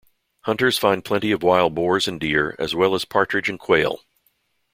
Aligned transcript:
Hunters 0.45 0.79
find 0.79 1.05
plenty 1.05 1.31
of 1.31 1.43
wild 1.43 1.75
boars 1.75 2.07
and 2.07 2.19
deer, 2.19 2.55
as 2.57 2.73
well 2.73 2.95
as 2.95 3.05
partridge 3.05 3.49
and 3.49 3.59
quail. 3.59 3.99